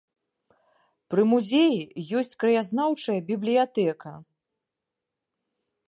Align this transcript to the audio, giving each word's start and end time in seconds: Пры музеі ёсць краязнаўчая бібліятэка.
Пры 1.13 1.21
музеі 1.33 1.81
ёсць 2.21 2.33
краязнаўчая 2.45 3.19
бібліятэка. 3.29 4.19